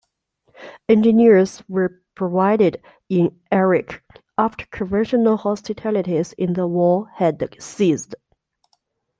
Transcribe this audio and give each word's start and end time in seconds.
Engineers 0.89 1.61
were 1.69 2.01
provided 2.15 2.81
in 3.07 3.39
Iraq 3.53 4.01
after 4.35 4.65
conventional 4.71 5.37
hostilities 5.37 6.33
in 6.33 6.53
the 6.53 6.65
war 6.67 7.09
had 7.17 7.47
ceased. 7.61 8.15